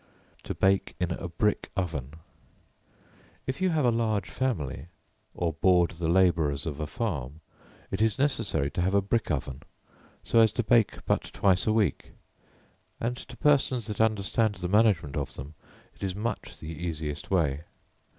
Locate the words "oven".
1.77-2.15, 9.29-9.61